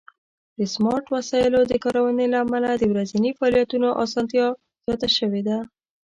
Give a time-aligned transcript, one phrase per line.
[0.57, 4.45] د سمارټ وسایلو د کارونې له امله د ورځني فعالیتونو آسانتیا
[4.83, 5.57] زیاته شوې ده.